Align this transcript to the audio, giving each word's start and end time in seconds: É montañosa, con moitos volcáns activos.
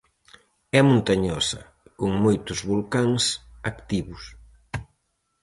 É 0.77 0.81
montañosa, 0.89 1.61
con 1.99 2.11
moitos 2.25 2.59
volcáns 2.71 3.23
activos. 3.71 4.23